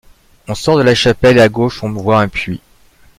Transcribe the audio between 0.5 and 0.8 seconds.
sort